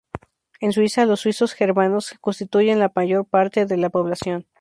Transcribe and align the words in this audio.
En 0.61 0.71
Suiza, 0.71 1.05
los 1.05 1.19
suizos 1.19 1.53
germanos 1.53 2.15
constituyen 2.21 2.79
la 2.79 2.91
mayor 2.95 3.23
parte 3.27 3.67
de 3.67 3.77
la 3.77 3.91
población. 3.91 4.47